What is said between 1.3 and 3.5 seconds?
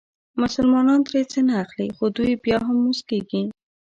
څه نه اخلي خو دوی بیا هم موسکېږي.